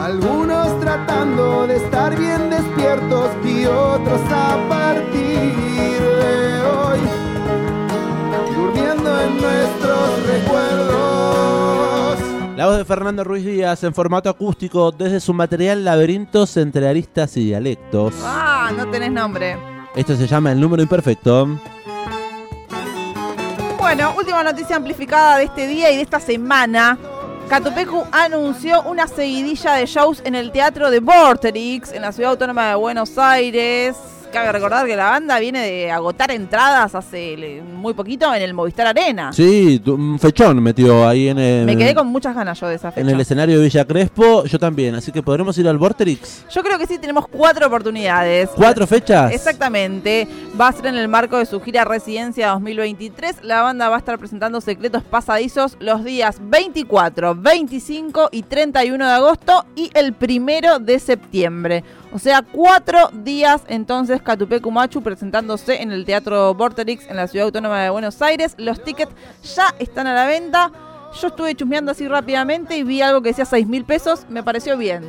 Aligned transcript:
Algunos 0.00 0.78
tratando 0.80 1.66
de 1.66 1.76
estar 1.76 2.16
bien 2.18 2.50
despiertos 2.50 3.30
y 3.44 3.64
otros 3.64 4.20
a 4.30 4.56
partir 4.68 6.00
de 6.00 6.62
hoy, 6.62 7.00
durmiendo 8.54 9.20
en 9.20 9.40
nuestros 9.40 10.26
recuerdos. 10.26 12.18
La 12.56 12.66
voz 12.66 12.76
de 12.76 12.84
Fernando 12.84 13.24
Ruiz 13.24 13.44
Díaz 13.44 13.82
en 13.84 13.94
formato 13.94 14.28
acústico 14.28 14.92
desde 14.92 15.18
su 15.18 15.32
material 15.32 15.84
Laberintos 15.84 16.56
entre 16.58 16.88
aristas 16.88 17.36
y 17.36 17.46
dialectos. 17.46 18.14
Ah, 18.22 18.70
no 18.76 18.88
tenés 18.90 19.10
nombre. 19.10 19.56
Esto 19.94 20.14
se 20.14 20.26
llama 20.26 20.52
El 20.52 20.60
número 20.60 20.82
imperfecto. 20.82 21.58
Bueno, 23.78 24.14
última 24.16 24.42
noticia 24.42 24.76
amplificada 24.76 25.38
de 25.38 25.44
este 25.44 25.66
día 25.66 25.90
y 25.90 25.96
de 25.96 26.02
esta 26.02 26.20
semana. 26.20 26.98
Catupecu 27.48 28.04
anunció 28.10 28.82
una 28.82 29.06
seguidilla 29.06 29.74
de 29.74 29.86
shows 29.86 30.20
en 30.24 30.34
el 30.34 30.50
Teatro 30.50 30.90
de 30.90 30.98
Vorterix, 30.98 31.92
en 31.92 32.02
la 32.02 32.10
Ciudad 32.10 32.32
Autónoma 32.32 32.70
de 32.70 32.74
Buenos 32.74 33.16
Aires. 33.18 34.15
Cabe 34.36 34.52
recordar 34.52 34.86
que 34.86 34.96
la 34.96 35.08
banda 35.08 35.38
viene 35.38 35.60
de 35.60 35.90
agotar 35.90 36.30
entradas 36.30 36.94
hace 36.94 37.62
muy 37.74 37.94
poquito 37.94 38.34
en 38.34 38.42
el 38.42 38.52
Movistar 38.52 38.86
Arena. 38.86 39.32
Sí, 39.32 39.82
un 39.86 40.18
fechón 40.18 40.62
metió 40.62 41.08
ahí 41.08 41.28
en 41.28 41.38
el, 41.38 41.64
Me 41.64 41.74
quedé 41.74 41.94
con 41.94 42.08
muchas 42.08 42.34
ganas 42.34 42.60
yo 42.60 42.68
de 42.68 42.74
esa 42.74 42.88
en 42.88 42.94
fecha. 42.94 43.10
el 43.12 43.20
escenario 43.20 43.56
de 43.58 43.64
Villa 43.64 43.86
Crespo. 43.86 44.44
Yo 44.44 44.58
también, 44.58 44.94
así 44.94 45.10
que 45.10 45.22
podremos 45.22 45.56
ir 45.56 45.66
al 45.66 45.78
Vorterix. 45.78 46.44
Yo 46.50 46.62
creo 46.62 46.78
que 46.78 46.86
sí 46.86 46.98
tenemos 46.98 47.26
cuatro 47.28 47.66
oportunidades. 47.66 48.50
¿Cuatro 48.54 48.86
fechas? 48.86 49.32
Exactamente. 49.32 50.28
Va 50.60 50.68
a 50.68 50.72
ser 50.72 50.84
en 50.88 50.96
el 50.96 51.08
marco 51.08 51.38
de 51.38 51.46
su 51.46 51.58
gira 51.62 51.86
Residencia 51.86 52.48
2023. 52.48 53.36
La 53.42 53.62
banda 53.62 53.88
va 53.88 53.96
a 53.96 53.98
estar 54.00 54.18
presentando 54.18 54.60
Secretos 54.60 55.02
Pasadizos 55.02 55.78
los 55.80 56.04
días 56.04 56.36
24, 56.42 57.36
25 57.36 58.28
y 58.32 58.42
31 58.42 59.06
de 59.06 59.12
agosto 59.12 59.64
y 59.74 59.90
el 59.94 60.12
primero 60.12 60.78
de 60.78 60.98
septiembre. 60.98 61.84
O 62.16 62.18
sea, 62.18 62.40
cuatro 62.40 63.10
días 63.12 63.60
entonces 63.68 64.22
Catupecu 64.22 64.70
Machu 64.70 65.02
presentándose 65.02 65.82
en 65.82 65.92
el 65.92 66.06
Teatro 66.06 66.54
Vorterix 66.54 67.06
en 67.10 67.16
la 67.16 67.26
Ciudad 67.28 67.44
Autónoma 67.44 67.82
de 67.82 67.90
Buenos 67.90 68.22
Aires. 68.22 68.54
Los 68.56 68.82
tickets 68.82 69.12
ya 69.54 69.66
están 69.78 70.06
a 70.06 70.14
la 70.14 70.24
venta. 70.24 70.72
Yo 71.20 71.28
estuve 71.28 71.54
chusmeando 71.54 71.92
así 71.92 72.08
rápidamente 72.08 72.74
y 72.78 72.84
vi 72.84 73.02
algo 73.02 73.20
que 73.20 73.28
decía 73.28 73.44
6 73.44 73.66
mil 73.66 73.84
pesos. 73.84 74.24
Me 74.30 74.42
pareció 74.42 74.78
bien. 74.78 75.04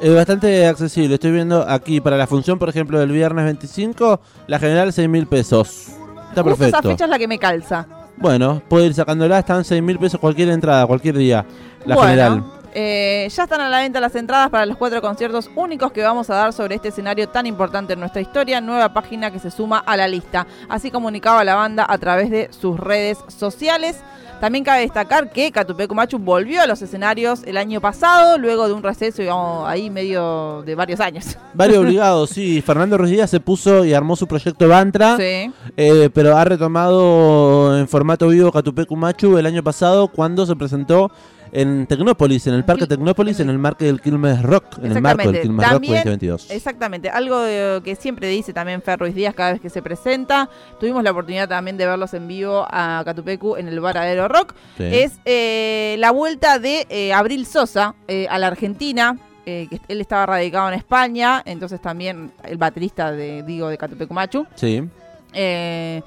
Es 0.00 0.12
bastante 0.12 0.66
accesible. 0.66 1.14
Estoy 1.14 1.30
viendo 1.30 1.64
aquí 1.68 2.00
para 2.00 2.16
la 2.16 2.26
función, 2.26 2.58
por 2.58 2.68
ejemplo, 2.68 2.98
del 2.98 3.12
viernes 3.12 3.44
25, 3.44 4.20
la 4.48 4.58
general 4.58 4.92
6 4.92 5.08
mil 5.08 5.28
pesos. 5.28 5.90
Está 6.30 6.42
Justo 6.42 6.64
esa 6.64 6.72
perfecto. 6.72 6.88
fecha 6.88 7.04
es 7.04 7.10
la 7.10 7.18
que 7.20 7.28
me 7.28 7.38
calza. 7.38 7.86
Bueno, 8.16 8.60
puedo 8.68 8.84
ir 8.84 8.94
sacándola, 8.94 9.38
están 9.38 9.64
6 9.64 9.80
mil 9.80 9.96
pesos 9.96 10.18
cualquier 10.18 10.48
entrada, 10.48 10.88
cualquier 10.88 11.16
día. 11.16 11.46
La 11.86 11.94
Bueno, 11.94 12.10
general. 12.10 12.44
Eh, 12.74 13.28
ya 13.30 13.42
están 13.44 13.60
a 13.60 13.68
la 13.68 13.78
venta 13.80 14.00
las 14.00 14.14
entradas 14.14 14.50
para 14.50 14.66
los 14.66 14.76
cuatro 14.76 15.00
conciertos 15.02 15.50
únicos 15.56 15.92
que 15.92 16.02
vamos 16.02 16.30
a 16.30 16.34
dar 16.34 16.52
sobre 16.52 16.76
este 16.76 16.88
escenario 16.88 17.28
tan 17.28 17.46
importante 17.46 17.92
en 17.92 18.00
nuestra 18.00 18.20
historia. 18.20 18.60
Nueva 18.60 18.92
página 18.92 19.30
que 19.30 19.38
se 19.38 19.50
suma 19.50 19.78
a 19.78 19.96
la 19.96 20.08
lista. 20.08 20.46
Así 20.68 20.90
comunicaba 20.90 21.44
la 21.44 21.54
banda 21.54 21.84
a 21.88 21.98
través 21.98 22.30
de 22.30 22.48
sus 22.52 22.78
redes 22.78 23.18
sociales. 23.28 24.00
También 24.40 24.64
cabe 24.64 24.80
destacar 24.80 25.30
que 25.30 25.52
Catupecu 25.52 25.94
Machu 25.94 26.18
volvió 26.18 26.62
a 26.62 26.66
los 26.66 26.82
escenarios 26.82 27.44
el 27.44 27.56
año 27.56 27.80
pasado, 27.80 28.38
luego 28.38 28.66
de 28.66 28.72
un 28.74 28.82
receso, 28.82 29.22
digamos, 29.22 29.68
ahí 29.68 29.88
medio 29.88 30.62
de 30.66 30.74
varios 30.74 30.98
años. 30.98 31.36
Varios 31.54 31.78
obligados, 31.78 32.30
sí. 32.30 32.60
Fernando 32.60 32.98
Díaz 32.98 33.30
se 33.30 33.38
puso 33.38 33.84
y 33.84 33.94
armó 33.94 34.16
su 34.16 34.26
proyecto 34.26 34.66
Bantra, 34.66 35.16
Sí. 35.16 35.52
eh, 35.76 36.10
pero 36.12 36.36
ha 36.36 36.44
retomado 36.44 37.78
en 37.78 37.86
formato 37.86 38.26
vivo 38.28 38.50
Catupecu 38.50 38.96
Machu 38.96 39.38
el 39.38 39.46
año 39.46 39.62
pasado 39.62 40.08
cuando 40.08 40.44
se 40.44 40.56
presentó 40.56 41.12
en 41.52 41.86
Tecnópolis, 41.86 42.46
en 42.46 42.54
el 42.54 42.64
Parque 42.64 42.86
Tecnópolis, 42.86 43.38
en 43.40 43.50
el 43.50 43.58
marco 43.58 43.84
del 43.84 44.00
Quilmes 44.00 44.42
Rock, 44.42 44.78
en 44.82 44.92
el 44.92 45.02
marco 45.02 45.30
del. 45.30 45.42
Quilmes 45.42 45.64
Rock 45.66 45.72
También- 45.74 45.92
2022. 45.96 46.50
Exactamente, 46.50 47.10
algo 47.10 47.38
de- 47.40 47.80
que 47.84 47.94
siempre 47.94 48.28
dice 48.28 48.52
también 48.52 48.80
Fer 48.82 48.98
Ruiz 48.98 49.14
Díaz 49.14 49.34
cada 49.34 49.52
vez 49.52 49.60
que 49.60 49.68
se 49.70 49.82
presenta. 49.82 50.48
Tuvimos 50.80 51.02
la 51.04 51.10
oportunidad 51.10 51.48
también 51.48 51.76
de 51.76 51.86
verlos 51.86 52.14
en 52.14 52.26
vivo 52.26 52.66
a 52.70 53.02
Catupecu 53.04 53.56
en 53.56 53.68
el 53.68 53.78
Varadero 53.80 54.28
Rock. 54.28 54.54
Sí. 54.78 54.84
Es 54.84 55.12
eh, 55.26 55.96
la 55.98 56.10
vuelta 56.10 56.58
de 56.58 56.86
eh, 56.88 57.12
Abril 57.12 57.44
Sosa 57.46 57.94
eh, 58.08 58.26
a 58.30 58.38
la 58.38 58.46
Argentina. 58.48 59.18
eh, 59.44 59.66
que 59.68 59.80
él 59.88 60.00
estaba 60.00 60.24
radicado 60.24 60.68
en 60.68 60.74
España, 60.74 61.42
entonces 61.44 61.82
también 61.82 62.30
el 62.44 62.58
baterista 62.58 63.10
de, 63.10 63.42
digo, 63.42 63.66
de 63.68 63.76
Catupecu 63.76 64.14
Machu. 64.14 64.46
Sí. 64.54 64.88
Eh, 65.32 66.00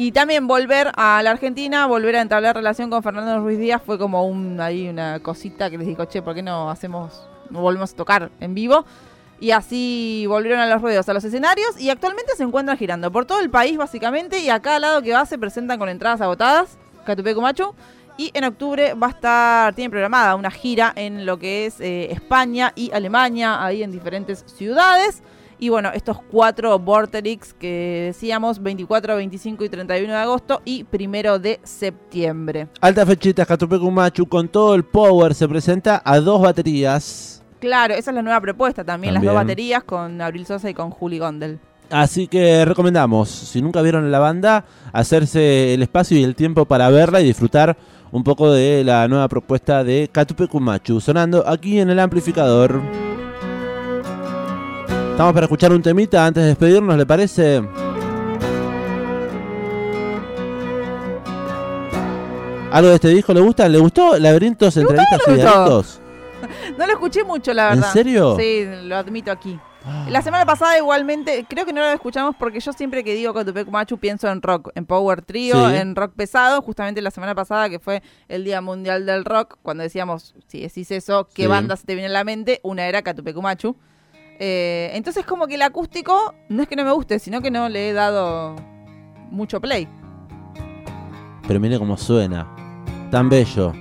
y 0.00 0.12
también 0.12 0.46
volver 0.46 0.92
a 0.96 1.22
la 1.22 1.32
Argentina, 1.32 1.84
volver 1.84 2.16
a 2.16 2.22
entablar 2.22 2.56
relación 2.56 2.88
con 2.88 3.02
Fernando 3.02 3.38
Ruiz 3.40 3.58
Díaz 3.58 3.82
fue 3.84 3.98
como 3.98 4.26
un, 4.26 4.58
ahí 4.58 4.88
una 4.88 5.20
cosita 5.20 5.68
que 5.68 5.76
les 5.76 5.86
dijo, 5.86 6.06
che, 6.06 6.22
¿por 6.22 6.34
qué 6.34 6.40
no 6.40 6.70
hacemos, 6.70 7.22
no 7.50 7.60
volvemos 7.60 7.92
a 7.92 7.96
tocar 7.96 8.30
en 8.40 8.54
vivo? 8.54 8.86
Y 9.40 9.50
así 9.50 10.24
volvieron 10.26 10.58
a 10.58 10.66
los 10.66 10.80
ruedos, 10.80 11.06
a 11.10 11.12
los 11.12 11.22
escenarios 11.22 11.78
y 11.78 11.90
actualmente 11.90 12.32
se 12.34 12.44
encuentran 12.44 12.78
girando 12.78 13.12
por 13.12 13.26
todo 13.26 13.40
el 13.40 13.50
país 13.50 13.76
básicamente 13.76 14.38
y 14.38 14.48
a 14.48 14.60
cada 14.60 14.78
lado 14.78 15.02
que 15.02 15.12
va 15.12 15.26
se 15.26 15.36
presentan 15.36 15.78
con 15.78 15.90
entradas 15.90 16.22
agotadas, 16.22 16.78
Catupecu 17.04 17.42
Machu. 17.42 17.74
Y 18.16 18.30
en 18.32 18.44
octubre 18.44 18.94
va 18.94 19.08
a 19.08 19.10
estar, 19.10 19.74
tiene 19.74 19.90
programada 19.90 20.34
una 20.34 20.50
gira 20.50 20.94
en 20.96 21.26
lo 21.26 21.38
que 21.38 21.66
es 21.66 21.78
eh, 21.78 22.10
España 22.10 22.72
y 22.74 22.90
Alemania, 22.92 23.62
ahí 23.62 23.82
en 23.82 23.92
diferentes 23.92 24.46
ciudades. 24.46 25.22
Y 25.62 25.68
bueno, 25.68 25.90
estos 25.92 26.16
cuatro 26.30 26.78
Vorterix 26.78 27.52
que 27.52 28.04
decíamos, 28.06 28.62
24, 28.62 29.16
25 29.16 29.62
y 29.62 29.68
31 29.68 30.10
de 30.10 30.18
agosto 30.18 30.62
y 30.64 30.84
primero 30.84 31.38
de 31.38 31.60
septiembre. 31.62 32.68
Alta 32.80 33.04
fechita, 33.04 33.44
Catupecu 33.44 33.90
Machu 33.90 34.26
con 34.26 34.48
todo 34.48 34.74
el 34.74 34.84
power 34.84 35.34
se 35.34 35.46
presenta 35.46 36.00
a 36.02 36.18
dos 36.18 36.40
baterías. 36.40 37.42
Claro, 37.60 37.92
esa 37.92 38.10
es 38.10 38.14
la 38.14 38.22
nueva 38.22 38.40
propuesta 38.40 38.84
también, 38.84 39.12
las 39.12 39.20
También. 39.20 39.34
dos 39.34 39.44
baterías 39.44 39.84
con 39.84 40.18
Abril 40.22 40.46
Sosa 40.46 40.70
y 40.70 40.72
con 40.72 40.88
Juli 40.88 41.18
Gondel. 41.18 41.58
Así 41.90 42.26
que 42.26 42.64
recomendamos, 42.64 43.28
si 43.28 43.60
nunca 43.60 43.82
vieron 43.82 44.10
la 44.10 44.18
banda, 44.18 44.64
hacerse 44.94 45.74
el 45.74 45.82
espacio 45.82 46.16
y 46.16 46.24
el 46.24 46.36
tiempo 46.36 46.64
para 46.64 46.88
verla 46.88 47.20
y 47.20 47.24
disfrutar 47.24 47.76
un 48.12 48.24
poco 48.24 48.50
de 48.50 48.82
la 48.82 49.06
nueva 49.08 49.28
propuesta 49.28 49.84
de 49.84 50.08
Catupecu 50.10 50.58
Machu, 50.58 51.02
sonando 51.02 51.46
aquí 51.46 51.80
en 51.80 51.90
el 51.90 51.98
amplificador. 51.98 52.80
Estamos 55.20 55.34
para 55.34 55.44
escuchar 55.44 55.70
un 55.74 55.82
temita 55.82 56.24
antes 56.24 56.42
de 56.42 56.48
despedirnos, 56.48 56.96
¿le 56.96 57.04
parece? 57.04 57.56
¿Algo 62.72 62.88
de 62.88 62.94
este 62.94 63.08
disco 63.08 63.34
le 63.34 63.42
gusta? 63.42 63.68
¿Le 63.68 63.76
gustó 63.78 64.18
Laberintos, 64.18 64.74
Entrevistas 64.78 65.20
y. 65.28 65.32
Dialectos? 65.32 66.00
No 66.78 66.86
lo 66.86 66.92
escuché 66.94 67.22
mucho, 67.22 67.52
la 67.52 67.74
¿En 67.74 67.80
verdad. 67.80 67.92
serio? 67.92 68.36
Sí, 68.38 68.64
lo 68.84 68.96
admito 68.96 69.30
aquí. 69.30 69.60
Ah. 69.84 70.06
La 70.08 70.22
semana 70.22 70.46
pasada 70.46 70.78
igualmente, 70.78 71.44
creo 71.46 71.66
que 71.66 71.74
no 71.74 71.82
lo 71.82 71.88
escuchamos 71.90 72.34
porque 72.38 72.60
yo 72.60 72.72
siempre 72.72 73.04
que 73.04 73.12
digo 73.14 73.34
Catupecu 73.34 73.70
Machu 73.70 73.98
pienso 73.98 74.26
en 74.26 74.40
rock, 74.40 74.70
en 74.74 74.86
power 74.86 75.20
trio, 75.20 75.68
Sí. 75.68 75.76
en 75.76 75.96
rock 75.96 76.14
pesado. 76.16 76.62
Justamente 76.62 77.02
la 77.02 77.10
semana 77.10 77.34
pasada 77.34 77.68
que 77.68 77.78
fue 77.78 78.02
el 78.28 78.42
Día 78.44 78.62
Mundial 78.62 79.04
del 79.04 79.26
Rock, 79.26 79.58
cuando 79.60 79.82
decíamos, 79.82 80.34
si 80.46 80.62
decís 80.62 80.90
eso, 80.92 81.28
¿qué 81.34 81.42
Sí. 81.42 81.46
banda 81.48 81.76
se 81.76 81.84
te 81.84 81.92
viene 81.94 82.08
a 82.08 82.12
la 82.12 82.24
mente? 82.24 82.60
Una 82.62 82.86
era 82.86 83.02
Catupecu 83.02 83.42
Machu. 83.42 83.76
Eh, 84.42 84.90
entonces 84.94 85.26
como 85.26 85.46
que 85.46 85.56
el 85.56 85.62
acústico 85.62 86.34
no 86.48 86.62
es 86.62 86.68
que 86.68 86.74
no 86.74 86.82
me 86.82 86.92
guste, 86.92 87.18
sino 87.18 87.42
que 87.42 87.50
no 87.50 87.68
le 87.68 87.90
he 87.90 87.92
dado 87.92 88.56
mucho 89.30 89.60
play. 89.60 89.86
Pero 91.46 91.60
mire 91.60 91.78
cómo 91.78 91.98
suena. 91.98 92.48
Tan 93.10 93.28
bello. 93.28 93.74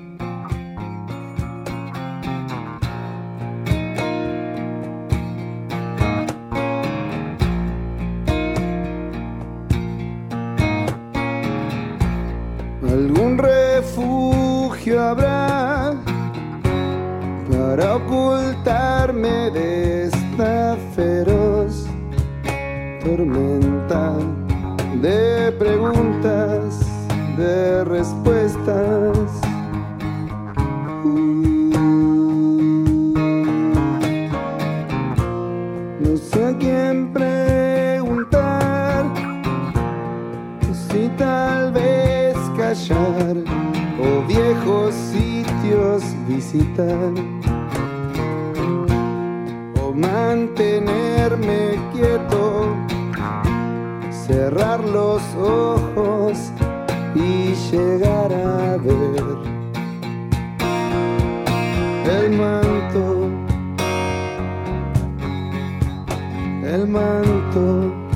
De 25.02 25.52
preguntas, 25.58 26.80
de 27.38 27.84
respuestas. 27.86 29.16
No 36.00 36.18
sé 36.18 36.46
a 36.46 36.58
quién 36.58 37.12
preguntar 37.14 39.06
si 40.90 41.10
tal 41.18 41.72
vez 41.72 42.36
callar 42.58 43.36
o 44.00 44.28
viejos 44.28 44.94
sitios 44.94 46.04
visitar 46.28 47.14
o 49.82 49.94
mantenerme 49.94 51.09
cerrar 54.30 54.84
los 54.84 55.24
ojos 55.36 56.38
y 57.16 57.56
llegar 57.72 58.32
a 58.32 58.78
ver 58.78 59.24
el 62.06 62.32
manto, 62.38 63.28
el 66.64 66.88
manto. 66.88 68.09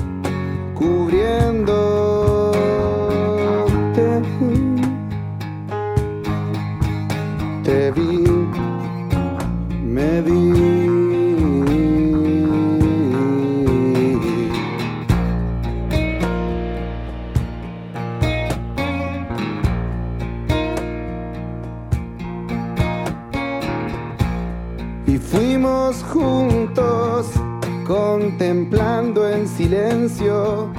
Contemplando 27.86 29.28
en 29.28 29.46
silencio 29.46 30.70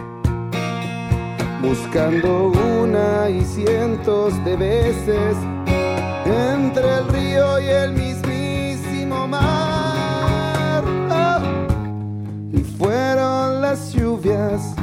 buscando 1.61 2.51
una 2.81 3.29
y 3.29 3.43
cientos 3.43 4.33
de 4.45 4.55
veces 4.55 5.35
entre 6.25 6.97
el 6.97 7.07
río 7.07 7.59
y 7.59 7.67
el 7.67 7.93
mismísimo 7.93 9.27
mar. 9.27 10.83
Ah, 11.09 11.41
Y 12.53 12.59
fueron 12.59 13.61
las 13.61 13.93
lluvias, 13.93 14.75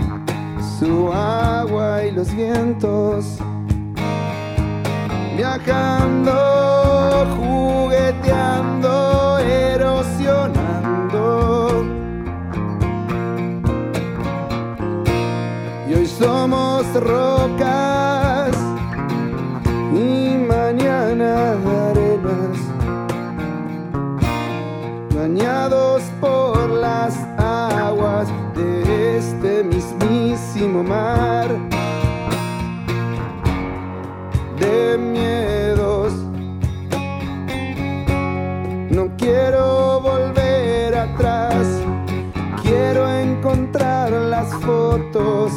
su 0.78 1.12
agua 1.12 2.04
y 2.04 2.10
los 2.10 2.34
vientos, 2.34 3.38
viajando, 5.36 6.32
rocas 16.94 18.54
y 19.94 20.36
mañana 20.36 21.52
arenas, 21.90 22.58
bañados 25.14 26.02
por 26.20 26.68
las 26.68 27.16
aguas 27.38 28.28
de 28.54 29.16
este 29.18 29.64
mismísimo 29.64 30.82
mar 30.82 31.48
de 34.58 34.98
miedos. 34.98 36.12
No 38.90 39.08
quiero 39.16 40.00
volver 40.00 40.94
atrás, 40.94 41.66
quiero 42.62 43.08
encontrar 43.08 44.12
las 44.12 44.52
fotos 44.56 45.52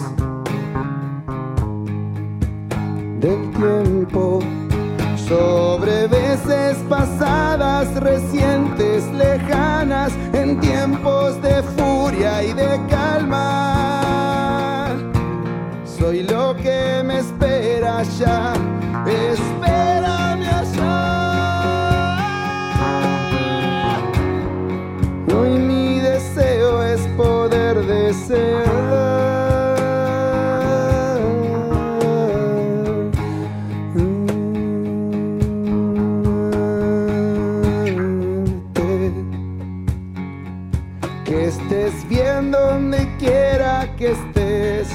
Que 41.46 41.52
estés 41.52 42.10
bien 42.10 42.50
donde 42.50 43.08
quiera 43.20 43.96
que 43.98 44.14
estés. 44.14 44.88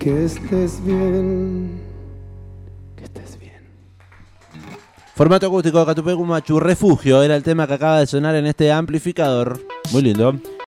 Que 0.00 0.24
estés 0.24 0.84
bien. 0.84 1.80
Que 2.96 3.04
estés 3.04 3.38
bien. 3.38 3.52
Formato 5.14 5.46
acústico 5.46 5.78
de 5.78 5.86
Catupecu 5.86 6.24
Machu, 6.24 6.58
Refugio, 6.58 7.22
era 7.22 7.36
el 7.36 7.44
tema 7.44 7.68
que 7.68 7.74
acaba 7.74 8.00
de 8.00 8.08
sonar 8.08 8.34
en 8.34 8.46
este 8.46 8.72
amplificador. 8.72 9.60
Muy 9.92 10.02
lindo. 10.02 10.34